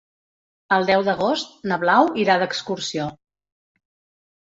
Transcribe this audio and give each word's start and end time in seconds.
El 0.77 0.87
deu 0.87 1.03
d'agost 1.09 1.53
na 1.73 1.79
Blau 1.85 2.11
irà 2.25 2.41
d'excursió. 2.47 3.11